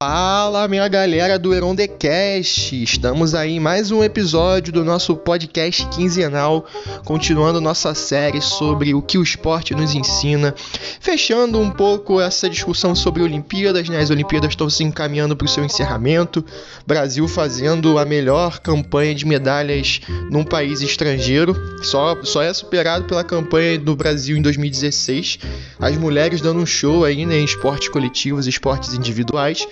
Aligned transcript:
Fala, 0.00 0.68
minha 0.68 0.86
galera 0.86 1.36
do 1.40 1.52
Erondecast! 1.52 2.72
Estamos 2.84 3.34
aí 3.34 3.56
em 3.56 3.58
mais 3.58 3.90
um 3.90 4.04
episódio 4.04 4.72
do 4.72 4.84
nosso 4.84 5.16
podcast 5.16 5.84
quinzenal, 5.88 6.64
continuando 7.04 7.60
nossa 7.60 7.92
série 7.96 8.40
sobre 8.40 8.94
o 8.94 9.02
que 9.02 9.18
o 9.18 9.24
esporte 9.24 9.74
nos 9.74 9.96
ensina, 9.96 10.54
fechando 11.00 11.58
um 11.58 11.68
pouco 11.68 12.20
essa 12.20 12.48
discussão 12.48 12.94
sobre 12.94 13.24
Olimpíadas, 13.24 13.88
né? 13.88 13.98
As 13.98 14.08
Olimpíadas 14.08 14.50
estão 14.50 14.70
se 14.70 14.84
encaminhando 14.84 15.34
para 15.34 15.46
o 15.46 15.48
seu 15.48 15.64
encerramento, 15.64 16.44
Brasil 16.86 17.26
fazendo 17.26 17.98
a 17.98 18.04
melhor 18.04 18.60
campanha 18.60 19.16
de 19.16 19.26
medalhas 19.26 20.00
num 20.30 20.44
país 20.44 20.80
estrangeiro, 20.80 21.56
só, 21.82 22.16
só 22.22 22.40
é 22.40 22.54
superado 22.54 23.04
pela 23.06 23.24
campanha 23.24 23.76
do 23.76 23.96
Brasil 23.96 24.36
em 24.36 24.42
2016, 24.42 25.40
as 25.80 25.96
mulheres 25.96 26.40
dando 26.40 26.60
um 26.60 26.66
show 26.66 27.04
aí 27.04 27.26
né, 27.26 27.40
em 27.40 27.44
esportes 27.44 27.88
coletivos, 27.88 28.46
esportes 28.46 28.94
individuais. 28.94 29.66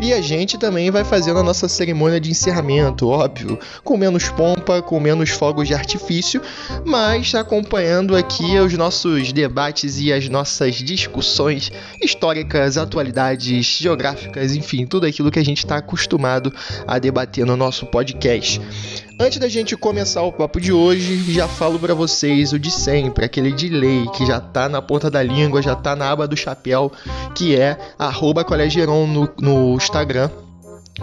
E 0.00 0.12
a 0.12 0.20
gente 0.20 0.58
também 0.58 0.90
vai 0.90 1.04
fazendo 1.04 1.38
a 1.38 1.42
nossa 1.42 1.68
cerimônia 1.68 2.18
de 2.18 2.30
encerramento, 2.30 3.08
óbvio, 3.08 3.58
com 3.84 3.96
menos 3.96 4.28
pompa, 4.28 4.82
com 4.82 4.98
menos 4.98 5.30
fogos 5.30 5.68
de 5.68 5.74
artifício, 5.74 6.40
mas 6.84 7.34
acompanhando 7.34 8.16
aqui 8.16 8.58
os 8.58 8.72
nossos 8.72 9.32
debates 9.32 10.00
e 10.00 10.12
as 10.12 10.28
nossas 10.28 10.76
discussões 10.76 11.70
históricas, 12.00 12.76
atualidades, 12.76 13.66
geográficas, 13.66 14.54
enfim, 14.56 14.86
tudo 14.86 15.06
aquilo 15.06 15.30
que 15.30 15.38
a 15.38 15.44
gente 15.44 15.58
está 15.58 15.76
acostumado 15.76 16.52
a 16.86 16.98
debater 16.98 17.44
no 17.44 17.56
nosso 17.56 17.86
podcast. 17.86 18.60
Antes 19.22 19.38
da 19.38 19.48
gente 19.48 19.76
começar 19.76 20.22
o 20.22 20.32
papo 20.32 20.60
de 20.60 20.72
hoje, 20.72 21.32
já 21.32 21.46
falo 21.46 21.78
para 21.78 21.94
vocês 21.94 22.52
o 22.52 22.58
de 22.58 22.72
sempre, 22.72 23.24
aquele 23.24 23.52
delay 23.52 24.04
que 24.16 24.26
já 24.26 24.40
tá 24.40 24.68
na 24.68 24.82
ponta 24.82 25.08
da 25.08 25.22
língua, 25.22 25.62
já 25.62 25.76
tá 25.76 25.94
na 25.94 26.10
aba 26.10 26.26
do 26.26 26.36
chapéu, 26.36 26.90
que 27.32 27.54
é 27.54 27.78
arroba 27.96 28.44
no, 29.06 29.32
no 29.40 29.76
Instagram 29.76 30.28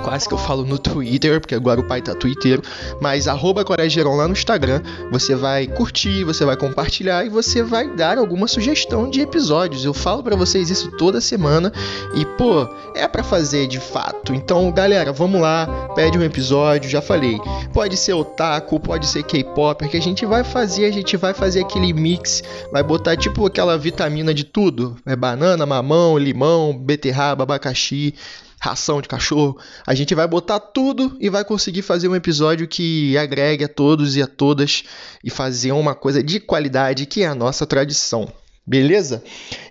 Quase 0.03 0.27
que 0.27 0.33
eu 0.33 0.37
falo 0.37 0.65
no 0.65 0.77
Twitter, 0.77 1.39
porque 1.39 1.55
agora 1.55 1.79
o 1.79 1.83
pai 1.83 2.01
tá 2.01 2.15
Twitter, 2.15 2.61
mas 3.01 3.27
arroba 3.27 3.63
Coregeron 3.63 4.15
lá 4.15 4.27
no 4.27 4.33
Instagram. 4.33 4.81
Você 5.11 5.35
vai 5.35 5.67
curtir, 5.67 6.23
você 6.23 6.45
vai 6.45 6.55
compartilhar 6.55 7.25
e 7.25 7.29
você 7.29 7.61
vai 7.61 7.87
dar 7.95 8.17
alguma 8.17 8.47
sugestão 8.47 9.09
de 9.09 9.21
episódios. 9.21 9.83
Eu 9.83 9.93
falo 9.93 10.23
para 10.23 10.35
vocês 10.35 10.69
isso 10.69 10.91
toda 10.97 11.21
semana 11.21 11.71
e, 12.15 12.25
pô, 12.25 12.67
é 12.95 13.07
para 13.07 13.23
fazer 13.23 13.67
de 13.67 13.79
fato. 13.79 14.33
Então, 14.33 14.71
galera, 14.71 15.11
vamos 15.11 15.41
lá, 15.41 15.67
pede 15.95 16.17
um 16.17 16.23
episódio, 16.23 16.89
já 16.89 17.01
falei. 17.01 17.37
Pode 17.73 17.97
ser 17.97 18.13
otaku, 18.13 18.79
pode 18.79 19.05
ser 19.05 19.23
K-pop, 19.23 19.87
que 19.87 19.97
a 19.97 20.01
gente 20.01 20.25
vai 20.25 20.43
fazer, 20.43 20.85
a 20.85 20.91
gente 20.91 21.17
vai 21.17 21.33
fazer 21.33 21.61
aquele 21.61 21.93
mix, 21.93 22.41
vai 22.71 22.83
botar 22.83 23.15
tipo 23.17 23.45
aquela 23.45 23.77
vitamina 23.77 24.33
de 24.33 24.43
tudo. 24.43 24.95
É 25.05 25.15
banana, 25.15 25.65
mamão, 25.65 26.17
limão, 26.17 26.77
beterraba, 26.77 27.43
abacaxi 27.43 28.13
ração 28.59 29.01
de 29.01 29.07
cachorro. 29.07 29.57
A 29.87 29.95
gente 29.95 30.13
vai 30.13 30.27
botar 30.27 30.59
tudo 30.59 31.15
e 31.19 31.29
vai 31.29 31.45
conseguir 31.45 31.81
fazer 31.81 32.07
um 32.07 32.15
episódio 32.15 32.67
que 32.67 33.17
agregue 33.17 33.63
a 33.63 33.69
todos 33.69 34.15
e 34.15 34.21
a 34.21 34.27
todas 34.27 34.83
e 35.23 35.29
fazer 35.29 35.71
uma 35.71 35.95
coisa 35.95 36.21
de 36.21 36.39
qualidade 36.39 37.05
que 37.05 37.23
é 37.23 37.27
a 37.27 37.35
nossa 37.35 37.65
tradição. 37.65 38.31
Beleza? 38.69 39.23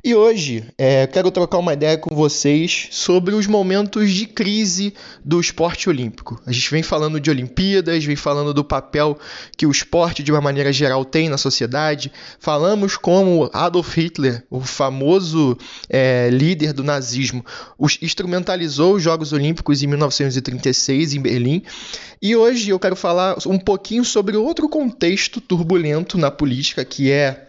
E 0.02 0.12
hoje 0.12 0.64
é, 0.76 1.06
quero 1.06 1.30
trocar 1.30 1.58
uma 1.58 1.72
ideia 1.72 1.96
com 1.96 2.12
vocês 2.16 2.88
sobre 2.90 3.32
os 3.32 3.46
momentos 3.46 4.10
de 4.10 4.26
crise 4.26 4.92
do 5.24 5.40
esporte 5.40 5.88
olímpico. 5.88 6.42
A 6.44 6.50
gente 6.50 6.68
vem 6.68 6.82
falando 6.82 7.20
de 7.20 7.30
Olimpíadas, 7.30 8.04
vem 8.04 8.16
falando 8.16 8.52
do 8.52 8.64
papel 8.64 9.16
que 9.56 9.64
o 9.64 9.70
esporte, 9.70 10.20
de 10.20 10.32
uma 10.32 10.40
maneira 10.40 10.72
geral, 10.72 11.04
tem 11.04 11.28
na 11.28 11.38
sociedade. 11.38 12.10
Falamos 12.40 12.96
como 12.96 13.48
Adolf 13.52 13.96
Hitler, 13.96 14.44
o 14.50 14.62
famoso 14.62 15.56
é, 15.88 16.28
líder 16.32 16.72
do 16.72 16.82
nazismo, 16.82 17.46
os, 17.78 17.98
instrumentalizou 18.02 18.96
os 18.96 19.02
Jogos 19.04 19.32
Olímpicos 19.32 19.80
em 19.80 19.86
1936 19.86 21.14
em 21.14 21.20
Berlim. 21.20 21.62
E 22.20 22.34
hoje 22.34 22.70
eu 22.70 22.80
quero 22.80 22.96
falar 22.96 23.36
um 23.46 23.60
pouquinho 23.60 24.04
sobre 24.04 24.36
outro 24.36 24.68
contexto 24.68 25.40
turbulento 25.40 26.18
na 26.18 26.32
política, 26.32 26.84
que 26.84 27.12
é 27.12 27.47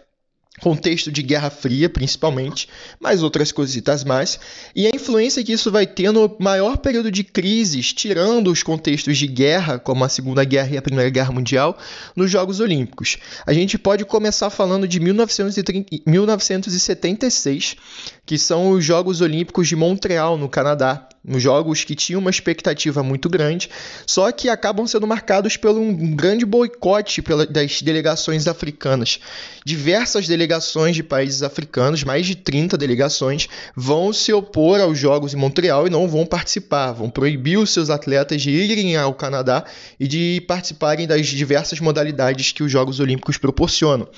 contexto 0.60 1.10
de 1.10 1.22
Guerra 1.22 1.50
Fria, 1.50 1.88
principalmente, 1.88 2.68
mas 2.98 3.22
outras 3.22 3.52
coisitas 3.52 4.04
mais, 4.04 4.38
e 4.74 4.86
a 4.86 4.90
influência 4.94 5.42
que 5.42 5.52
isso 5.52 5.70
vai 5.70 5.86
ter 5.86 6.12
no 6.12 6.36
maior 6.38 6.78
período 6.78 7.10
de 7.10 7.24
crises, 7.24 7.92
tirando 7.92 8.50
os 8.50 8.62
contextos 8.62 9.18
de 9.18 9.26
guerra, 9.26 9.78
como 9.78 10.04
a 10.04 10.08
Segunda 10.08 10.44
Guerra 10.44 10.74
e 10.74 10.78
a 10.78 10.82
Primeira 10.82 11.10
Guerra 11.10 11.32
Mundial, 11.32 11.76
nos 12.14 12.30
Jogos 12.30 12.60
Olímpicos. 12.60 13.18
A 13.46 13.52
gente 13.52 13.78
pode 13.78 14.04
começar 14.04 14.50
falando 14.50 14.86
de 14.86 15.00
1930, 15.00 16.02
1976, 16.06 17.76
que 18.24 18.38
são 18.38 18.70
os 18.70 18.84
Jogos 18.84 19.20
Olímpicos 19.20 19.68
de 19.68 19.76
Montreal, 19.76 20.36
no 20.36 20.48
Canadá, 20.48 21.08
jogos 21.36 21.84
que 21.84 21.94
tinham 21.94 22.20
uma 22.20 22.30
expectativa 22.30 23.02
muito 23.02 23.28
grande, 23.28 23.68
só 24.06 24.32
que 24.32 24.48
acabam 24.48 24.86
sendo 24.86 25.06
marcados 25.06 25.56
por 25.56 25.70
um 25.70 26.14
grande 26.16 26.46
boicote 26.46 27.22
das 27.50 27.82
delegações 27.82 28.46
africanas. 28.46 29.20
Diversas 29.64 30.26
delegações 30.26 30.96
de 30.96 31.02
países 31.02 31.42
africanos, 31.42 32.04
mais 32.04 32.26
de 32.26 32.34
30 32.34 32.78
delegações, 32.78 33.48
vão 33.76 34.12
se 34.12 34.32
opor 34.32 34.80
aos 34.80 34.98
Jogos 34.98 35.34
em 35.34 35.36
Montreal 35.36 35.86
e 35.86 35.90
não 35.90 36.08
vão 36.08 36.24
participar, 36.24 36.92
vão 36.92 37.10
proibir 37.10 37.58
os 37.58 37.70
seus 37.70 37.90
atletas 37.90 38.40
de 38.40 38.50
irem 38.50 38.96
ao 38.96 39.12
Canadá 39.14 39.64
e 39.98 40.08
de 40.08 40.42
participarem 40.48 41.06
das 41.06 41.26
diversas 41.26 41.80
modalidades 41.80 42.52
que 42.52 42.62
os 42.62 42.72
Jogos 42.72 42.98
Olímpicos 42.98 43.36
proporcionam. 43.36 44.08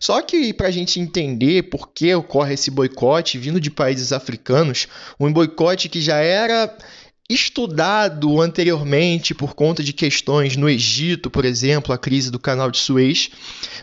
Só 0.00 0.20
que 0.22 0.52
para 0.52 0.68
a 0.68 0.70
gente 0.70 1.00
entender 1.00 1.64
por 1.64 1.88
que 1.88 2.14
ocorre 2.14 2.54
esse 2.54 2.70
boicote 2.70 3.38
vindo 3.38 3.60
de 3.60 3.70
países 3.70 4.12
africanos, 4.12 4.88
um 5.18 5.32
boicote 5.32 5.88
que 5.88 6.00
já 6.00 6.18
era 6.46 6.76
estudado 7.28 8.40
anteriormente 8.40 9.34
por 9.34 9.54
conta 9.54 9.82
de 9.82 9.92
questões 9.92 10.56
no 10.56 10.68
Egito, 10.68 11.28
por 11.28 11.44
exemplo, 11.44 11.92
a 11.92 11.98
crise 11.98 12.30
do 12.30 12.38
canal 12.38 12.70
de 12.70 12.78
Suez, 12.78 13.30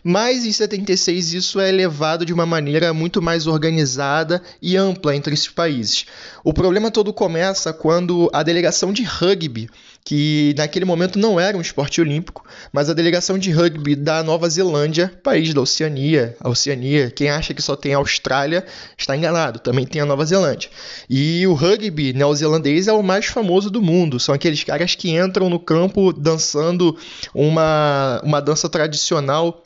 mas 0.01 0.45
em 0.45 0.51
76 0.51 1.33
isso 1.33 1.59
é 1.59 1.69
levado 1.69 2.25
de 2.25 2.33
uma 2.33 2.45
maneira 2.45 2.93
muito 2.93 3.21
mais 3.21 3.45
organizada 3.45 4.41
e 4.61 4.77
ampla 4.77 5.13
entre 5.13 5.33
esses 5.33 5.49
países. 5.49 6.05
O 6.41 6.53
problema 6.53 6.89
todo 6.89 7.11
começa 7.11 7.73
quando 7.73 8.29
a 8.31 8.43
delegação 8.43 8.93
de 8.93 9.03
rugby 9.03 9.69
que 10.05 10.53
naquele 10.57 10.85
momento 10.85 11.17
não 11.17 11.39
era 11.39 11.57
um 11.57 11.61
esporte 11.61 12.01
olímpico, 12.01 12.45
mas 12.71 12.89
a 12.89 12.93
delegação 12.93 13.37
de 13.37 13.51
rugby 13.51 13.95
da 13.95 14.21
Nova 14.21 14.49
Zelândia, 14.49 15.11
país 15.23 15.53
da 15.53 15.61
Oceania, 15.61 16.35
a 16.39 16.49
Oceania, 16.49 17.09
quem 17.09 17.29
acha 17.29 17.53
que 17.53 17.61
só 17.61 17.75
tem 17.75 17.93
a 17.93 17.97
Austrália 17.97 18.65
está 18.97 19.15
enganado, 19.15 19.59
também 19.59 19.85
tem 19.85 20.01
a 20.01 20.05
Nova 20.05 20.25
Zelândia. 20.25 20.69
E 21.09 21.47
o 21.47 21.53
rugby 21.53 22.13
neozelandês 22.13 22.87
é 22.87 22.93
o 22.93 23.01
mais 23.01 23.27
famoso 23.27 23.69
do 23.69 23.81
mundo, 23.81 24.19
são 24.19 24.35
aqueles 24.35 24.63
caras 24.63 24.95
que 24.95 25.11
entram 25.11 25.49
no 25.49 25.59
campo 25.59 26.11
dançando 26.11 26.97
uma, 27.33 28.21
uma 28.23 28.41
dança 28.41 28.67
tradicional 28.67 29.63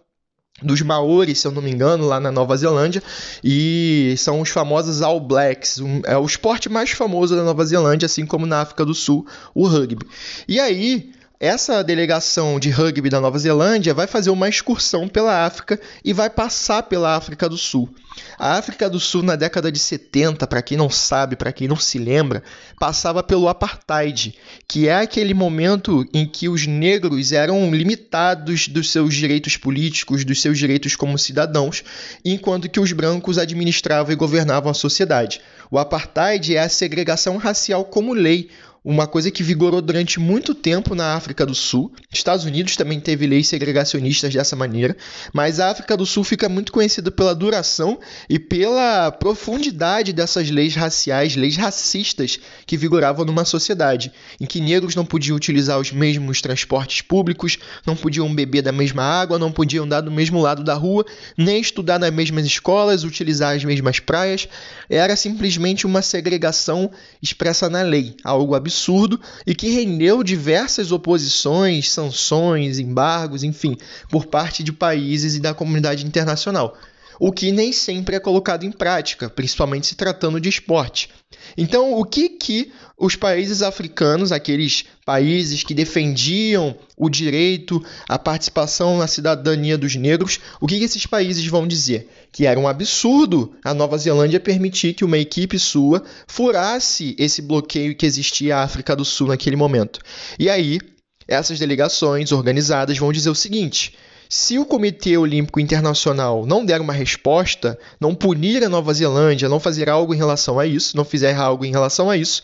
dos 0.62 0.82
Maoris, 0.82 1.40
se 1.40 1.48
eu 1.48 1.52
não 1.52 1.62
me 1.62 1.72
engano, 1.72 2.06
lá 2.06 2.20
na 2.20 2.32
Nova 2.32 2.58
Zelândia, 2.58 3.02
e 3.44 4.16
são 4.18 4.42
os 4.42 4.50
famosos 4.50 5.02
All 5.02 5.20
Blacks. 5.20 5.80
Um, 5.80 6.02
é 6.06 6.18
o 6.18 6.26
esporte 6.26 6.70
mais 6.70 6.92
famoso 6.92 7.36
da 7.36 7.44
Nova 7.44 7.66
Zelândia, 7.66 8.08
assim 8.08 8.26
como 8.26 8.46
na 8.46 8.62
África 8.62 8.86
do 8.86 8.94
Sul, 8.94 9.26
o 9.54 9.68
rugby. 9.68 10.06
E 10.48 10.60
aí, 10.60 11.12
essa 11.40 11.84
delegação 11.84 12.60
de 12.60 12.72
rugby 12.72 13.10
da 13.10 13.22
Nova 13.22 13.38
Zelândia 13.38 13.94
vai 13.94 14.08
fazer 14.08 14.32
uma 14.32 14.50
excursão 14.50 15.08
pela 15.08 15.46
África 15.46 15.80
e 16.04 16.12
vai 16.12 16.32
passar 16.32 16.84
pela 16.84 17.16
África 17.16 17.48
do 17.48 17.58
Sul. 17.58 17.94
A 18.40 18.54
África 18.54 18.90
do 18.90 19.00
Sul, 19.00 19.22
na 19.22 19.36
década 19.36 19.72
de 19.72 19.78
70, 19.78 20.48
para 20.48 20.64
quem 20.64 20.76
não 20.76 20.90
sabe, 20.90 21.36
para 21.36 21.54
quem 21.54 21.68
não 21.68 21.76
se 21.76 22.00
lembra, 22.00 22.42
passava 22.80 23.22
pelo 23.22 23.48
apartheid, 23.48 24.36
que 24.68 24.88
é 24.88 24.96
aquele 24.96 25.36
momento 25.36 26.04
em 26.12 26.26
que 26.26 26.50
os 26.50 26.66
negros 26.66 27.32
eram 27.32 27.70
limitados 27.70 28.68
dos 28.68 28.92
seus 28.92 29.14
direitos 29.14 29.58
políticos, 29.58 30.26
dos 30.26 30.42
seus 30.42 30.58
direitos 30.58 30.96
como 30.96 31.20
cidadãos, 31.20 31.84
enquanto 32.26 32.68
que 32.68 32.80
os 32.80 32.92
brancos 32.92 33.38
administravam 33.38 34.12
e 34.12 34.16
governavam 34.16 34.72
a 34.72 34.74
sociedade. 34.74 35.40
O 35.70 35.78
apartheid 35.78 36.56
é 36.56 36.60
a 36.62 36.70
segregação 36.70 37.38
racial 37.38 37.86
como 37.86 38.14
lei, 38.14 38.50
uma 38.90 39.06
coisa 39.06 39.30
que 39.30 39.44
vigorou 39.44 39.82
durante 39.82 40.18
muito 40.18 40.56
tempo 40.56 40.96
na 40.96 41.14
África 41.14 41.46
do 41.46 41.54
Sul. 41.54 41.92
Estados 42.10 42.46
Unidos 42.46 42.78
também 42.78 43.02
teve 43.02 43.28
leis 43.28 43.50
segregacionistas 43.50 44.34
dessa 44.34 44.56
maneira, 44.56 44.96
mas 45.34 45.60
a 45.60 45.70
África 45.70 45.98
do 45.98 46.06
Sul 46.06 46.24
fica 46.24 46.48
muito 46.48 46.72
conhecida 46.72 47.12
pela 47.12 47.36
duração 47.36 48.00
e 48.30 48.40
pela 48.40 49.12
profundidade 49.12 50.14
dessas 50.14 50.50
leis 50.50 50.74
raciais, 50.74 51.36
leis 51.36 51.58
racistas 51.58 52.40
que 52.66 52.78
vigoravam 52.78 53.26
numa 53.26 53.44
sociedade, 53.44 54.10
em 54.40 54.46
que 54.46 54.62
negros 54.62 54.96
não 54.96 55.06
podiam 55.06 55.36
utilizar 55.36 55.78
os 55.78 55.92
mesmos 55.92 56.42
transportes 56.42 57.02
públicos, 57.02 57.58
não 57.86 57.94
podiam 57.94 58.34
beber 58.34 58.62
da 58.62 58.72
mesma 58.72 59.04
água, 59.04 59.38
não 59.38 59.52
podiam 59.52 59.84
andar 59.84 60.00
do 60.00 60.12
mesmo 60.12 60.40
lado 60.40 60.64
da 60.64 60.76
rua, 60.76 61.06
nem 61.38 61.60
estudar 61.60 62.00
nas 62.00 62.12
mesmas 62.12 62.46
escolas, 62.46 63.04
utilizar 63.04 63.54
as 63.54 63.66
mesmas 63.66 64.00
praias. 64.00 64.48
Era 64.90 65.18
simplesmente 65.18 65.86
uma 65.86 66.02
segregação 66.02 66.90
expressa 67.22 67.70
na 67.70 67.82
lei, 67.82 68.16
algo 68.24 68.56
absurdo 68.56 68.77
absurdo 68.78 69.20
e 69.46 69.56
que 69.56 69.70
rendeu 69.70 70.24
diversas 70.24 70.92
oposições, 70.92 71.90
sanções, 71.90 72.78
embargos, 72.78 73.44
enfim, 73.44 73.76
por 74.10 74.28
parte 74.28 74.64
de 74.64 74.72
países 74.72 75.36
e 75.36 75.40
da 75.40 75.54
comunidade 75.54 76.06
internacional. 76.06 76.78
o 77.20 77.32
que 77.32 77.52
nem 77.52 77.74
sempre 77.74 78.16
é 78.16 78.20
colocado 78.20 78.64
em 78.64 78.72
prática, 78.72 79.28
principalmente 79.28 79.88
se 79.88 79.96
tratando 79.96 80.40
de 80.40 80.50
esporte. 80.50 81.10
Então, 81.58 81.94
o 81.94 82.06
que 82.06 82.30
que 82.30 82.72
os 82.98 83.16
países 83.16 83.62
africanos, 83.62 84.32
aqueles 84.32 84.86
países 85.06 85.64
que 85.64 85.76
defendiam 85.76 86.76
o 86.98 87.10
direito 87.10 87.84
à 88.10 88.18
participação 88.18 88.98
na 88.98 89.06
cidadania 89.06 89.78
dos 89.78 89.96
negros, 89.96 90.40
o 90.60 90.66
que, 90.66 90.84
esses 90.84 91.06
países 91.06 91.46
vão 91.46 91.68
dizer? 91.68 92.10
Que 92.32 92.48
era 92.48 92.60
um 92.60 92.68
absurdo 92.68 93.54
a 93.64 93.72
Nova 93.72 93.98
Zelândia 94.00 94.40
permitir 94.40 94.96
que 94.96 95.06
uma 95.06 95.18
equipe 95.18 95.60
sua 95.60 96.04
furasse 96.28 97.16
esse 97.20 97.40
bloqueio 97.40 97.96
que 97.96 98.06
existia 98.06 98.58
à 98.58 98.64
África 98.64 98.96
do 98.96 99.06
Sul 99.06 99.28
naquele 99.28 99.56
momento. 99.56 100.00
E 100.40 100.50
aí, 100.50 100.80
essas 101.28 101.60
delegações 101.60 102.32
organizadas 102.32 102.98
vão 102.98 103.12
dizer 103.12 103.30
o 103.30 103.36
seguinte: 103.36 103.94
se 104.28 104.58
o 104.58 104.66
Comitê 104.66 105.16
Olímpico 105.18 105.60
Internacional 105.60 106.48
não 106.48 106.66
der 106.66 106.82
uma 106.82 106.94
resposta, 106.94 107.78
não 108.00 108.16
punir 108.16 108.64
a 108.64 108.70
Nova 108.70 108.92
Zelândia, 108.92 109.48
não 109.48 109.60
fazer 109.60 109.88
algo 109.88 110.16
em 110.16 110.18
relação 110.18 110.58
a 110.58 110.66
isso, 110.66 110.98
não 110.98 111.06
fizer 111.06 111.36
algo 111.36 111.64
em 111.64 111.72
relação 111.72 112.10
a 112.10 112.18
isso, 112.18 112.42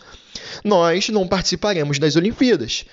nós 0.63 1.09
não 1.09 1.27
participaremos 1.27 2.00
das 2.00 2.15
Olimpíadas. 2.15 2.85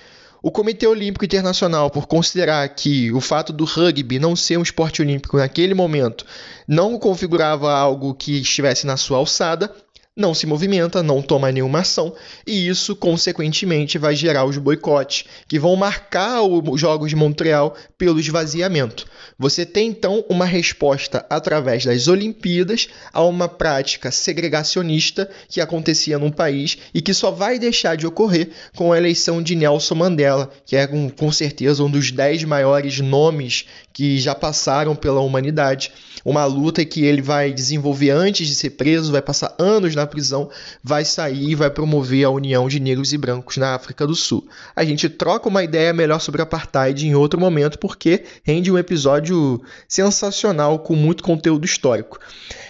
O 0.43 0.49
Comitê 0.49 0.87
Olímpico 0.87 1.23
Internacional, 1.23 1.91
por 1.91 2.07
considerar 2.07 2.67
que 2.69 3.11
o 3.11 3.21
fato 3.21 3.53
do 3.53 3.63
rugby 3.63 4.17
não 4.17 4.35
ser 4.35 4.57
um 4.57 4.63
esporte 4.63 5.01
olímpico 5.01 5.37
naquele 5.37 5.75
momento 5.75 6.25
não 6.67 6.97
configurava 6.97 7.71
algo 7.71 8.15
que 8.15 8.41
estivesse 8.41 8.87
na 8.87 8.97
sua 8.97 9.19
alçada, 9.19 9.71
não 10.15 10.33
se 10.33 10.45
movimenta, 10.45 11.01
não 11.01 11.21
toma 11.21 11.51
nenhuma 11.51 11.79
ação, 11.79 12.13
e 12.45 12.67
isso, 12.67 12.95
consequentemente, 12.97 13.97
vai 13.97 14.13
gerar 14.13 14.43
os 14.43 14.57
boicotes, 14.57 15.23
que 15.47 15.57
vão 15.57 15.77
marcar 15.77 16.41
os 16.43 16.79
Jogos 16.81 17.09
de 17.09 17.15
Montreal 17.15 17.75
pelo 17.97 18.19
esvaziamento. 18.19 19.05
Você 19.39 19.65
tem 19.65 19.87
então 19.87 20.23
uma 20.29 20.45
resposta 20.45 21.25
através 21.29 21.85
das 21.85 22.09
Olimpíadas 22.09 22.89
a 23.13 23.23
uma 23.23 23.47
prática 23.47 24.11
segregacionista 24.11 25.29
que 25.47 25.61
acontecia 25.61 26.19
num 26.19 26.29
país 26.29 26.77
e 26.93 27.01
que 27.01 27.13
só 27.13 27.31
vai 27.31 27.57
deixar 27.57 27.95
de 27.95 28.05
ocorrer 28.05 28.49
com 28.75 28.91
a 28.91 28.97
eleição 28.97 29.41
de 29.41 29.55
Nelson 29.55 29.95
Mandela, 29.95 30.51
que 30.65 30.75
é 30.75 30.85
com, 30.85 31.31
certeza 31.31 31.83
um 31.83 31.89
dos 31.89 32.11
dez 32.11 32.43
maiores 32.43 32.99
nomes 32.99 33.65
que 33.93 34.19
já 34.19 34.35
passaram 34.35 34.95
pela 34.95 35.21
humanidade. 35.21 35.91
Uma 36.23 36.45
luta 36.45 36.85
que 36.85 37.03
ele 37.03 37.21
vai 37.21 37.51
desenvolver 37.51 38.11
antes 38.11 38.47
de 38.47 38.53
ser 38.53 38.71
preso, 38.71 39.11
vai 39.11 39.21
passar 39.21 39.55
anos 39.57 39.95
na 39.95 40.00
prisão, 40.07 40.49
vai 40.83 41.05
sair 41.05 41.49
e 41.49 41.55
vai 41.55 41.69
promover 41.69 42.25
a 42.25 42.29
união 42.29 42.67
de 42.67 42.79
negros 42.79 43.13
e 43.13 43.17
brancos 43.17 43.57
na 43.57 43.75
África 43.75 44.05
do 44.05 44.15
Sul. 44.15 44.47
A 44.75 44.83
gente 44.83 45.09
troca 45.09 45.49
uma 45.49 45.63
ideia 45.63 45.93
melhor 45.93 46.19
sobre 46.19 46.41
apartheid 46.41 47.07
em 47.07 47.15
outro 47.15 47.39
momento, 47.39 47.79
porque 47.79 48.23
rende 48.43 48.71
um 48.71 48.77
episódio 48.77 49.61
sensacional 49.87 50.79
com 50.79 50.95
muito 50.95 51.23
conteúdo 51.23 51.65
histórico. 51.65 52.19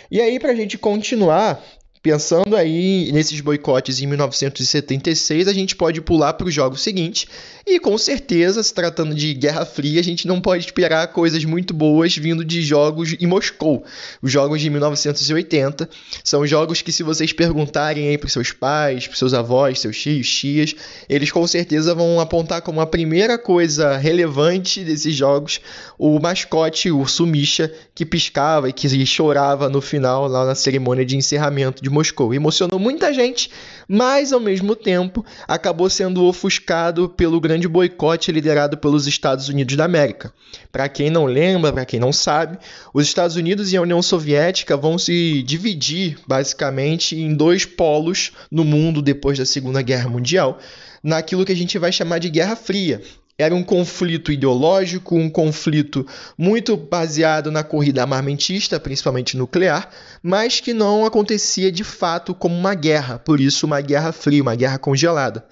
E 0.09 0.19
aí, 0.19 0.39
para 0.39 0.51
a 0.51 0.55
gente 0.55 0.77
continuar, 0.77 1.63
Pensando 2.03 2.55
aí 2.55 3.11
nesses 3.11 3.39
boicotes 3.41 4.01
em 4.01 4.07
1976, 4.07 5.47
a 5.47 5.53
gente 5.53 5.75
pode 5.75 6.01
pular 6.01 6.33
para 6.33 6.47
o 6.47 6.51
jogo 6.51 6.75
seguinte, 6.75 7.27
e 7.65 7.79
com 7.79 7.95
certeza, 7.95 8.63
se 8.63 8.73
tratando 8.73 9.13
de 9.13 9.35
Guerra 9.35 9.65
Fria, 9.65 9.99
a 9.99 10.03
gente 10.03 10.27
não 10.27 10.41
pode 10.41 10.65
esperar 10.65 11.07
coisas 11.09 11.45
muito 11.45 11.75
boas 11.75 12.17
vindo 12.17 12.43
de 12.43 12.63
jogos 12.63 13.15
em 13.19 13.27
Moscou. 13.27 13.83
Os 14.19 14.31
jogos 14.31 14.59
de 14.59 14.69
1980 14.71 15.87
são 16.23 16.47
jogos 16.47 16.81
que, 16.81 16.91
se 16.91 17.03
vocês 17.03 17.31
perguntarem 17.33 18.07
aí 18.07 18.17
para 18.17 18.29
seus 18.29 18.51
pais, 18.51 19.05
para 19.05 19.15
seus 19.15 19.35
avós, 19.35 19.79
seus 19.79 20.01
tios, 20.01 20.27
tias, 20.27 20.75
eles 21.07 21.31
com 21.31 21.45
certeza 21.45 21.93
vão 21.93 22.19
apontar 22.19 22.63
como 22.63 22.81
a 22.81 22.87
primeira 22.87 23.37
coisa 23.37 23.95
relevante 23.95 24.83
desses 24.83 25.15
jogos 25.15 25.61
o 25.99 26.19
mascote, 26.19 26.89
o 26.89 27.05
Sumisha, 27.05 27.71
que 27.93 28.03
piscava 28.07 28.69
e 28.69 28.73
que 28.73 29.05
chorava 29.05 29.69
no 29.69 29.81
final, 29.81 30.27
lá 30.27 30.47
na 30.47 30.55
cerimônia 30.55 31.05
de 31.05 31.15
encerramento 31.15 31.83
de 31.83 31.90
Moscou. 31.91 32.33
Emocionou 32.33 32.79
muita 32.79 33.13
gente, 33.13 33.49
mas 33.87 34.33
ao 34.33 34.39
mesmo 34.39 34.75
tempo 34.75 35.25
acabou 35.47 35.89
sendo 35.89 36.23
ofuscado 36.25 37.09
pelo 37.09 37.39
grande 37.39 37.67
boicote 37.67 38.31
liderado 38.31 38.77
pelos 38.77 39.07
Estados 39.07 39.49
Unidos 39.49 39.75
da 39.75 39.85
América. 39.85 40.33
Para 40.71 40.89
quem 40.89 41.09
não 41.09 41.25
lembra, 41.25 41.71
para 41.71 41.85
quem 41.85 41.99
não 41.99 42.11
sabe, 42.11 42.57
os 42.93 43.05
Estados 43.05 43.35
Unidos 43.35 43.71
e 43.71 43.77
a 43.77 43.81
União 43.81 44.01
Soviética 44.01 44.75
vão 44.77 44.97
se 44.97 45.43
dividir 45.43 46.17
basicamente 46.27 47.15
em 47.15 47.33
dois 47.33 47.65
polos 47.65 48.31
no 48.49 48.63
mundo 48.63 49.01
depois 49.01 49.37
da 49.37 49.45
Segunda 49.45 49.81
Guerra 49.81 50.09
Mundial, 50.09 50.59
naquilo 51.03 51.45
que 51.45 51.51
a 51.51 51.55
gente 51.55 51.77
vai 51.77 51.91
chamar 51.91 52.19
de 52.19 52.29
Guerra 52.29 52.55
Fria, 52.55 53.01
era 53.41 53.55
um 53.55 53.63
conflito 53.63 54.31
ideológico, 54.31 55.15
um 55.15 55.29
conflito 55.29 56.05
muito 56.37 56.77
baseado 56.77 57.51
na 57.51 57.63
corrida 57.63 58.01
armamentista, 58.01 58.79
principalmente 58.79 59.35
nuclear, 59.35 59.89
mas 60.21 60.59
que 60.59 60.73
não 60.73 61.05
acontecia 61.05 61.71
de 61.71 61.83
fato 61.83 62.35
como 62.35 62.55
uma 62.55 62.75
guerra, 62.75 63.17
por 63.17 63.39
isso 63.39 63.65
uma 63.65 63.81
guerra 63.81 64.11
fria, 64.11 64.41
uma 64.41 64.55
guerra 64.55 64.77
congelada. 64.77 65.45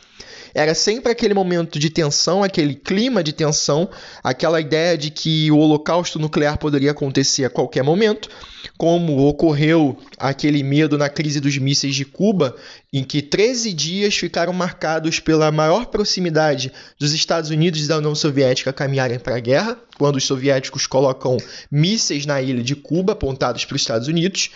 Era 0.54 0.74
sempre 0.74 1.12
aquele 1.12 1.34
momento 1.34 1.78
de 1.80 1.90
tensão, 1.90 2.44
aquele 2.44 2.76
clima 2.76 3.24
de 3.24 3.34
tensão, 3.34 3.90
aquela 4.24 4.60
ideia 4.60 4.98
de 4.98 5.10
que 5.10 5.52
o 5.52 5.58
holocausto 5.58 6.20
nuclear 6.20 6.58
poderia 6.58 6.92
acontecer 6.92 7.46
a 7.46 7.50
qualquer 7.50 7.84
momento, 7.84 8.30
como 8.78 9.28
ocorreu 9.28 9.98
aquele 10.18 10.64
medo 10.64 10.98
na 10.98 11.10
crise 11.10 11.40
dos 11.40 11.58
mísseis 11.58 11.96
de 11.96 12.06
Cuba, 12.06 12.56
em 12.92 13.04
que 13.04 13.22
13 13.22 13.74
dias 13.74 14.16
ficaram 14.16 14.54
marcados 14.54 15.20
pela 15.20 15.52
maior 15.52 15.88
proximidade 15.88 16.72
dos 16.98 17.14
Estados 17.14 17.50
Unidos 17.50 17.84
e 17.84 17.88
da 17.88 17.98
União 17.98 18.16
Soviética 18.16 18.74
caminharem 18.74 19.20
para 19.20 19.36
a 19.36 19.40
guerra, 19.40 19.78
quando 20.00 20.16
os 20.16 20.24
soviéticos 20.24 20.88
colocam 20.88 21.36
mísseis 21.70 22.26
na 22.26 22.42
ilha 22.42 22.64
de 22.64 22.74
Cuba 22.74 23.12
apontados 23.12 23.66
para 23.66 23.76
os 23.76 23.82
Estados 23.82 24.08
Unidos. 24.08 24.50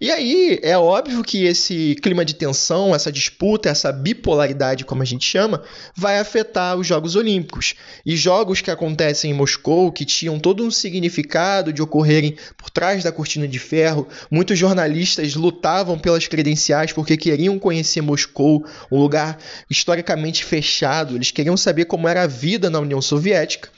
E 0.00 0.10
aí 0.10 0.58
é 0.62 0.76
óbvio 0.76 1.22
que 1.22 1.44
esse 1.44 1.96
clima 2.02 2.24
de 2.24 2.34
tensão, 2.34 2.94
essa 2.94 3.12
disputa, 3.12 3.68
essa 3.68 3.92
bipolaridade, 3.92 4.84
como 4.84 5.02
a 5.02 5.04
gente 5.04 5.26
chama, 5.26 5.62
vai 5.94 6.18
afetar 6.18 6.76
os 6.76 6.86
Jogos 6.86 7.14
Olímpicos. 7.14 7.74
E 8.04 8.16
jogos 8.16 8.62
que 8.62 8.70
acontecem 8.70 9.30
em 9.30 9.34
Moscou, 9.34 9.92
que 9.92 10.04
tinham 10.04 10.38
todo 10.38 10.64
um 10.64 10.70
significado 10.70 11.72
de 11.72 11.82
ocorrerem 11.82 12.36
por 12.56 12.70
trás 12.70 13.04
da 13.04 13.12
cortina 13.12 13.46
de 13.46 13.58
ferro, 13.58 14.08
muitos 14.30 14.58
jornalistas 14.58 15.34
lutavam 15.34 15.98
pelas 15.98 16.26
credenciais 16.26 16.92
porque 16.92 17.18
queriam 17.18 17.58
conhecer 17.58 18.00
Moscou, 18.00 18.64
um 18.90 18.98
lugar 18.98 19.38
historicamente 19.68 20.42
fechado, 20.42 21.14
eles 21.14 21.30
queriam 21.30 21.56
saber 21.56 21.84
como 21.84 22.08
era 22.08 22.22
a 22.22 22.26
vida 22.26 22.70
na 22.70 22.80
União 22.80 23.02
Soviética. 23.02 23.68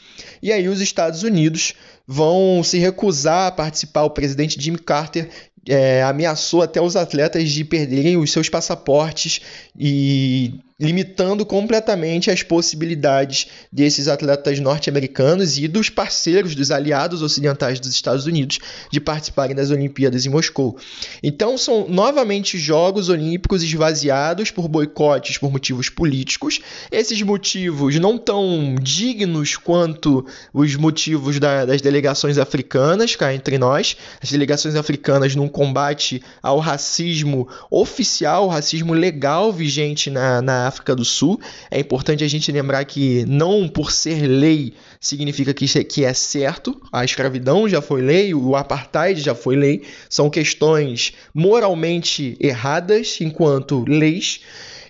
E 0.43 0.53
aí 0.53 0.69
os 0.69 0.81
Estados 0.81 1.23
Unidos 1.23 1.75
vão 2.07 2.63
se 2.63 2.79
recusar 2.79 3.49
a 3.49 3.53
participar. 3.53 4.05
O 4.05 4.11
presidente 4.11 4.61
Jimmy 4.61 4.79
Carter 4.79 5.29
é, 5.69 6.03
ameaçou 6.03 6.63
até 6.63 6.81
os 6.81 6.97
atletas 6.97 7.51
de 7.51 7.65
perderem 7.65 8.17
os 8.17 8.33
seus 8.33 8.49
passaportes 8.49 9.41
e 9.79 10.55
limitando 10.81 11.45
completamente 11.45 12.31
as 12.31 12.45
possibilidades 12.45 13.49
desses 13.73 14.07
atletas 14.07 14.61
norte-americanos 14.61 15.59
e 15.59 15.67
dos 15.67 15.91
parceiros, 15.91 16.55
dos 16.55 16.71
aliados 16.71 17.21
ocidentais 17.21 17.81
dos 17.81 17.91
Estados 17.91 18.27
Unidos 18.27 18.61
de 18.91 19.01
participarem 19.01 19.57
das 19.57 19.71
Olimpíadas 19.71 20.25
em 20.25 20.29
Moscou. 20.29 20.79
Então 21.21 21.59
são 21.59 21.89
novamente 21.89 22.57
Jogos 22.59 23.09
Olímpicos 23.09 23.65
esvaziados 23.65 24.53
por 24.53 24.69
boicotes 24.69 25.37
por 25.37 25.51
motivos 25.51 25.91
políticos. 25.91 26.61
Esses 26.93 27.21
motivos 27.23 27.97
não 27.97 28.17
tão 28.17 28.77
dignos 28.81 29.57
quanto 29.57 30.25
os 30.55 30.77
motivos 30.77 31.41
da, 31.41 31.65
das 31.65 31.81
delegações 31.81 32.39
africanas, 32.39 33.17
cá 33.17 33.35
entre 33.35 33.59
nós. 33.59 33.97
As 34.23 34.31
delegações 34.31 34.77
africanas 34.77 35.35
num 35.35 35.49
combate 35.49 36.23
ao 36.41 36.61
racismo 36.61 37.49
oficial, 37.69 38.47
racismo 38.47 38.93
legal 38.93 39.53
vigente 39.53 40.09
na, 40.09 40.41
na 40.41 40.68
África 40.69 40.95
do 40.95 41.05
Sul. 41.05 41.41
É 41.71 41.81
importante 41.81 42.23
a 42.23 42.29
gente 42.29 42.53
lembrar 42.53 42.85
que 42.85 43.25
não 43.27 43.69
por 43.69 43.91
ser 43.91 44.27
lei 44.27 44.75
significa 45.01 45.53
que, 45.53 45.67
que 45.85 46.05
é 46.05 46.15
certo. 46.15 46.81
A 46.93 47.05
escravidão 47.05 47.69
já 47.69 47.83
foi 47.83 48.03
lei, 48.03 48.35
o 48.35 48.55
apartheid 48.55 49.21
já 49.21 49.35
foi 49.35 49.57
lei. 49.57 49.83
São 50.09 50.31
questões 50.31 51.13
moralmente 51.35 52.37
erradas 52.41 53.19
enquanto 53.21 53.85
leis. 53.89 54.41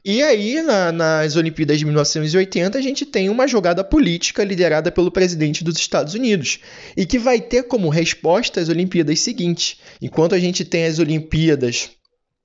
E 0.04 0.22
aí, 0.22 0.62
na, 0.62 0.90
nas 0.90 1.36
Olimpíadas 1.36 1.78
de 1.78 1.84
1980, 1.84 2.78
a 2.78 2.80
gente 2.80 3.04
tem 3.04 3.28
uma 3.28 3.46
jogada 3.46 3.84
política 3.84 4.44
liderada 4.44 4.90
pelo 4.90 5.10
presidente 5.10 5.62
dos 5.64 5.76
Estados 5.76 6.14
Unidos 6.14 6.60
e 6.96 7.04
que 7.04 7.18
vai 7.18 7.40
ter 7.40 7.64
como 7.64 7.88
resposta 7.88 8.60
as 8.60 8.68
Olimpíadas 8.68 9.20
seguintes. 9.20 9.76
Enquanto 10.00 10.34
a 10.34 10.38
gente 10.38 10.64
tem 10.64 10.86
as 10.86 10.98
Olimpíadas 10.98 11.90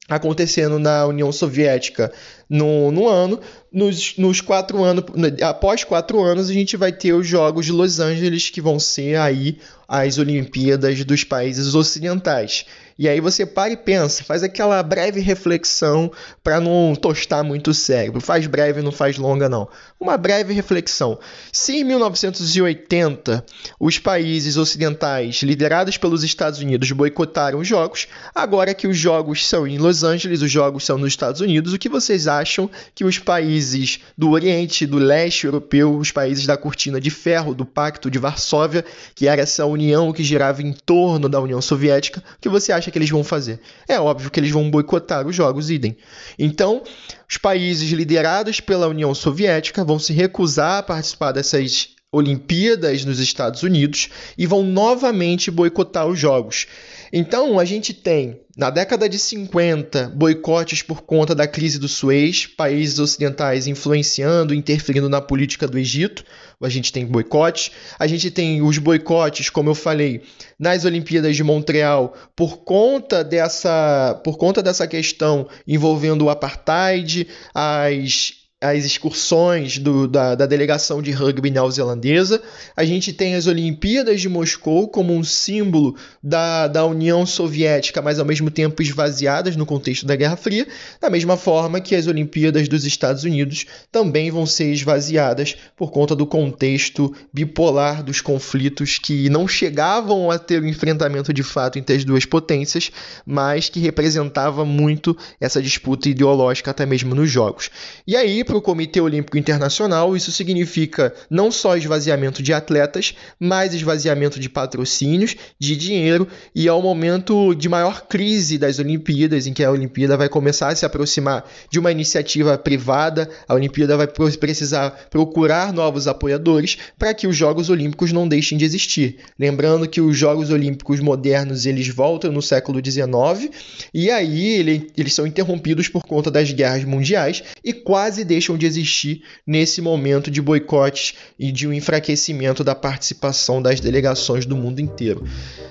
acontecendo 0.10 0.78
na 0.78 1.06
União 1.06 1.32
Soviética 1.32 2.12
no, 2.50 2.92
no 2.92 3.08
ano, 3.08 3.40
nos, 3.72 4.18
nos 4.18 4.42
quatro 4.42 4.84
anos, 4.84 5.06
após 5.42 5.84
quatro 5.84 6.22
anos, 6.22 6.50
a 6.50 6.54
gente 6.54 6.76
vai 6.76 6.92
ter 6.92 7.14
os 7.14 7.26
Jogos 7.26 7.66
de 7.66 7.72
Los 7.72 8.00
Angeles, 8.00 8.50
que 8.50 8.62
vão 8.62 8.80
ser 8.80 9.18
aí 9.18 9.58
as 9.88 10.18
Olimpíadas 10.18 11.04
dos 11.06 11.24
países 11.24 11.74
ocidentais. 11.74 12.66
E 12.98 13.10
aí 13.10 13.20
você 13.20 13.46
para 13.46 13.74
e 13.74 13.78
pensa, 13.78 14.24
faz 14.24 14.44
aquela 14.44 14.82
breve 14.84 15.20
reflexão 15.20 16.12
para 16.44 16.60
não 16.60 16.96
tostar 16.96 17.44
muito 17.44 17.72
o 17.72 17.74
cérebro. 17.74 18.22
Faz 18.22 18.46
breve, 18.46 18.82
não 18.82 18.92
faz 18.92 19.18
longa 19.18 19.50
não. 19.50 19.68
Uma 20.00 20.18
breve 20.18 20.54
reflexão. 20.54 21.18
Se 21.52 21.78
em 21.78 21.84
1980 21.84 23.46
os 23.80 23.98
países 23.98 24.58
ocidentais 24.58 25.42
liderados 25.44 25.98
pelos 25.98 26.24
Estados 26.24 26.60
Unidos 26.60 26.92
boicotaram 26.92 27.60
os 27.60 27.68
jogos, 27.68 28.08
agora 28.34 28.74
que 28.74 28.88
os 28.88 28.98
jogos 28.98 29.48
são 29.48 29.68
em 29.68 29.78
Los 29.78 30.04
Angeles, 30.04 30.42
os 30.42 30.52
jogos 30.52 30.86
são 30.86 30.98
nos 30.98 31.10
Estados 31.10 31.42
Unidos, 31.42 31.74
o 31.74 31.80
que 31.80 31.90
vocês 31.90 32.28
acham 32.28 32.70
que 32.94 33.04
os 33.04 33.20
países 33.20 34.00
do 34.18 34.32
Oriente, 34.32 34.86
do 34.86 34.98
Leste 34.98 35.46
Europeu, 35.46 35.96
os 35.96 36.12
países 36.12 36.46
da 36.46 36.58
cortina 36.58 37.00
de 37.00 37.10
ferro, 37.10 37.56
do 37.56 37.66
Pacto 37.66 38.10
de 38.10 38.20
Varsóvia, 38.20 38.86
que 39.16 39.28
era 39.28 39.42
essa 39.42 39.66
união 39.66 40.12
que 40.12 40.24
girava 40.24 40.62
em 40.62 40.74
torno 40.74 41.28
da 41.28 41.40
União 41.40 41.62
Soviética, 41.62 42.20
o 42.20 42.42
que 42.42 42.50
você 42.50 42.72
acha 42.72 42.92
que 42.94 43.00
eles 43.00 43.10
vão 43.10 43.24
fazer? 43.24 43.60
É 43.88 44.00
óbvio 44.00 44.32
que 44.32 44.40
eles 44.40 44.52
vão 44.52 44.70
boicotar 44.70 45.28
os 45.28 45.36
jogos 45.36 45.70
idem. 45.70 45.98
Então, 46.40 46.82
os 47.30 47.38
países 47.38 47.90
liderados 47.92 48.62
pela 48.62 48.88
União 48.88 49.14
Soviética 49.14 49.84
vão 49.84 50.00
se 50.00 50.14
recusar 50.14 50.78
a 50.78 50.84
participar 50.84 51.34
dessas 51.34 51.90
Olimpíadas 52.12 53.04
nos 53.04 53.20
Estados 53.20 53.64
Unidos 53.64 54.10
e 54.38 54.46
vão 54.46 54.64
novamente 54.64 55.50
boicotar 55.50 56.08
os 56.08 56.20
jogos. 56.20 56.68
Então, 57.16 57.60
a 57.60 57.66
gente 57.66 57.94
tem, 57.94 58.42
na 58.58 58.72
década 58.72 59.08
de 59.08 59.20
50, 59.20 60.12
boicotes 60.16 60.82
por 60.82 61.04
conta 61.04 61.36
da 61.36 61.48
crise 61.48 61.78
do 61.78 61.88
Suez, 61.88 62.48
países 62.48 62.98
ocidentais 62.98 63.68
influenciando, 63.68 64.52
interferindo 64.52 65.08
na 65.08 65.22
política 65.22 65.68
do 65.68 65.78
Egito. 65.78 66.26
A 66.60 66.70
gente 66.70 66.92
tem 66.92 67.06
boicotes. 67.06 67.70
A 68.00 68.08
gente 68.08 68.32
tem 68.32 68.64
os 68.64 68.80
boicotes, 68.80 69.52
como 69.52 69.70
eu 69.70 69.76
falei, 69.76 70.24
nas 70.58 70.86
Olimpíadas 70.86 71.36
de 71.36 71.44
Montreal, 71.44 72.16
por 72.36 72.64
conta 72.64 73.24
dessa, 73.24 74.20
por 74.24 74.36
conta 74.36 74.64
dessa 74.64 74.88
questão 74.88 75.48
envolvendo 75.68 76.26
o 76.26 76.32
apartheid, 76.32 77.28
as 77.54 78.43
as 78.64 78.86
excursões 78.86 79.78
do, 79.78 80.08
da, 80.08 80.36
da, 80.36 80.46
delegação 80.46 81.02
de 81.02 81.12
rugby 81.12 81.52
neozelandesa. 81.52 82.42
A 82.78 82.86
gente 82.86 83.12
tem 83.12 83.36
as 83.36 83.46
Olimpíadas 83.46 84.22
de 84.22 84.30
Moscou 84.30 84.88
como 84.88 85.14
um 85.14 85.24
símbolo 85.24 85.98
da, 86.24 86.68
da 86.68 86.86
União 86.86 87.26
Soviética, 87.26 88.02
mas 88.02 88.20
ao 88.20 88.26
mesmo 88.26 88.50
tempo 88.50 88.82
esvaziadas 88.82 89.58
no 89.58 89.66
contexto 89.66 90.06
da 90.06 90.16
Guerra 90.16 90.38
Fria, 90.38 90.66
da 91.02 91.10
mesma 91.10 91.36
forma 91.36 91.82
que 91.82 91.94
as 91.94 92.08
Olimpíadas 92.08 92.70
dos 92.70 92.86
Estados 92.86 93.26
Unidos 93.26 93.66
também 93.92 94.32
vão 94.32 94.46
ser 94.46 94.72
esvaziadas 94.72 95.58
por 95.76 95.92
conta 95.92 96.16
do 96.16 96.26
contexto 96.26 97.14
bipolar 97.34 98.02
dos 98.02 98.22
conflitos 98.22 98.98
que 98.98 99.30
não 99.30 99.46
chegavam 99.46 100.32
a 100.32 100.40
ter 100.40 100.62
o 100.62 100.66
um 100.66 100.70
enfrentamento 100.70 101.34
de 101.34 101.44
fato 101.44 101.78
entre 101.78 101.98
as 101.98 102.06
duas 102.06 102.26
potências, 102.26 102.92
mas 103.26 103.68
que 103.68 103.82
representava 103.82 104.64
muito 104.64 105.18
essa 105.42 105.62
disputa 105.62 106.08
ideológica 106.08 106.72
até 106.72 106.86
mesmo 106.86 107.14
nos 107.14 107.30
Jogos. 107.30 107.70
E 108.08 108.16
aí, 108.16 108.44
para 108.54 108.60
o 108.60 108.62
Comitê 108.62 109.02
Olímpico 109.02 109.36
Internacional, 109.36 110.16
isso 110.16 110.32
significa 110.32 111.12
não 111.28 111.52
só 111.52 111.76
esvaziamento 111.76 112.44
de 112.44 112.54
atletas, 112.54 113.16
mas 113.40 113.74
esvaziamento 113.74 114.40
de 114.40 114.48
patrocínios, 114.48 115.36
de 115.58 115.76
dinheiro 115.76 116.28
e 116.54 116.68
é 116.68 116.72
o 116.72 116.80
momento 116.80 117.56
de 117.56 117.68
maior 117.68 118.06
crise 118.06 118.60
das 118.60 118.78
Olimpíadas, 118.78 119.48
em 119.48 119.54
que 119.54 119.64
a 119.64 119.72
Olimpíada 119.72 120.16
vai 120.16 120.30
começar 120.30 120.68
a 120.68 120.76
se 120.76 120.86
aproximar 120.86 121.50
de 121.68 121.80
uma 121.80 121.92
iniciativa 121.92 122.56
privada, 122.56 123.28
a 123.48 123.56
Olimpíada 123.56 123.98
vai 123.98 124.06
precisar 124.06 125.08
procurar 125.10 125.74
novos 125.74 126.08
apoiadores 126.08 126.78
para 127.00 127.12
que 127.12 127.26
os 127.26 127.36
Jogos 127.36 127.72
Olímpicos 127.72 128.12
não 128.12 128.28
deixem 128.28 128.56
de 128.56 128.66
existir. 128.66 129.18
Lembrando 129.40 129.90
que 129.90 130.00
os 130.00 130.16
Jogos 130.16 130.52
Olímpicos 130.52 131.00
modernos 131.00 131.66
eles 131.66 131.88
voltam 131.88 132.32
no 132.32 132.42
século 132.42 132.80
XIX 132.86 133.50
e 133.92 134.12
aí 134.12 134.46
ele, 134.46 134.92
eles 134.96 135.16
são 135.16 135.26
interrompidos 135.26 135.88
por 135.88 136.04
conta 136.04 136.30
das 136.30 136.52
guerras 136.52 136.84
mundiais 136.84 137.44
e 137.64 137.74
quase 137.74 138.24
deixam 138.24 138.43
deixam 138.44 138.58
de 138.58 138.66
existir 138.66 139.24
nesse 139.48 139.82
momento 139.82 140.30
de 140.30 140.42
boicotes 140.42 141.16
e 141.40 141.50
de 141.52 141.66
um 141.66 141.72
enfraquecimento 141.72 142.64
da 142.64 142.76
participação 142.76 143.62
das 143.62 143.80
delegações 143.80 144.46
do 144.46 144.56
mundo 144.56 144.82
inteiro. 144.82 145.24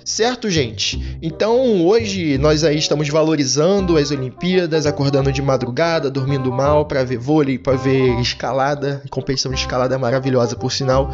Certo, 0.05 0.49
gente? 0.49 1.19
Então, 1.21 1.87
hoje 1.87 2.39
nós 2.39 2.65
aí 2.65 2.79
estamos 2.79 3.09
valorizando 3.09 3.99
as 3.99 4.11
Olimpíadas, 4.11 4.87
acordando 4.87 5.31
de 5.31 5.43
madrugada, 5.43 6.11
dormindo 6.11 6.51
mal 6.51 6.87
para 6.87 7.05
ver 7.05 7.19
vôlei, 7.19 7.59
para 7.59 7.77
ver 7.77 8.19
escalada, 8.21 9.03
competição 9.11 9.53
de 9.53 9.61
escalada 9.61 9.99
maravilhosa 9.99 10.57
por 10.57 10.73
sinal. 10.73 11.13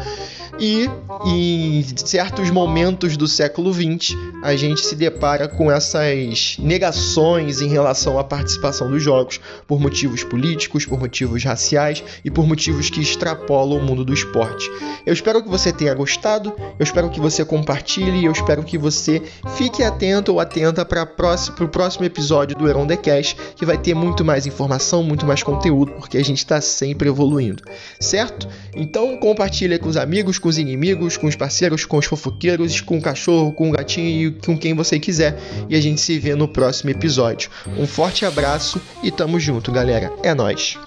E 0.59 0.89
em 1.25 1.83
certos 1.95 2.49
momentos 2.49 3.15
do 3.15 3.27
século 3.27 3.73
XX, 3.73 4.15
a 4.43 4.55
gente 4.55 4.81
se 4.81 4.95
depara 4.95 5.47
com 5.47 5.71
essas 5.71 6.57
negações 6.59 7.61
em 7.61 7.69
relação 7.69 8.19
à 8.19 8.23
participação 8.23 8.89
dos 8.89 9.01
jogos 9.01 9.39
por 9.65 9.79
motivos 9.79 10.23
políticos, 10.23 10.85
por 10.85 10.99
motivos 10.99 11.43
raciais 11.49 12.03
e 12.23 12.31
por 12.31 12.47
motivos 12.47 12.89
que 12.89 13.01
extrapolam 13.01 13.79
o 13.79 13.83
mundo 13.83 14.05
do 14.05 14.13
esporte. 14.13 14.69
Eu 15.05 15.13
espero 15.13 15.43
que 15.43 15.49
você 15.49 15.71
tenha 15.73 15.93
gostado, 15.93 16.53
eu 16.57 16.83
espero 16.83 17.09
que 17.09 17.19
você 17.19 17.43
compartilhe, 17.43 18.25
eu 18.25 18.31
espero 18.31 18.63
que 18.63 18.77
você 18.77 19.21
fique 19.55 19.83
atento 19.83 20.31
ou 20.31 20.39
atenta 20.39 20.85
para 20.85 21.03
o 21.03 21.67
próximo 21.67 22.05
episódio 22.05 22.57
do 22.57 22.67
Heron 22.67 22.87
The 22.87 22.97
Cash, 22.97 23.35
que 23.55 23.65
vai 23.65 23.77
ter 23.77 23.93
muito 23.93 24.23
mais 24.23 24.45
informação, 24.45 25.03
muito 25.03 25.25
mais 25.25 25.43
conteúdo, 25.43 25.93
porque 25.93 26.17
a 26.17 26.23
gente 26.23 26.37
está 26.37 26.61
sempre 26.61 27.09
evoluindo, 27.09 27.63
certo? 27.99 28.47
Então 28.75 29.17
compartilha 29.17 29.79
com 29.79 29.89
os 29.89 29.97
amigos, 29.97 30.37
com 30.37 30.47
os 30.47 30.57
inimigos, 30.57 31.17
com 31.17 31.27
os 31.27 31.35
parceiros, 31.35 31.85
com 31.85 31.97
os 31.97 32.05
fofoqueiros, 32.05 32.81
com 32.81 32.97
o 32.97 33.01
cachorro, 33.01 33.51
com 33.51 33.69
o 33.69 33.71
gatinho 33.71 34.27
e 34.27 34.31
com 34.31 34.57
quem 34.57 34.73
você 34.73 34.99
quiser. 34.99 35.37
E 35.67 35.75
a 35.75 35.81
gente 35.81 35.99
se 36.01 36.19
vê 36.19 36.35
no 36.35 36.47
próximo 36.47 36.91
episódio. 36.91 37.49
Um 37.77 37.87
forte 37.87 38.25
abraço 38.25 38.81
e 39.03 39.11
tamo 39.11 39.39
junto, 39.39 39.71
galera. 39.71 40.11
É 40.23 40.33
nós. 40.33 40.77